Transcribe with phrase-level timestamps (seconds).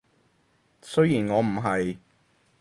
[0.81, 1.99] 雖然我唔係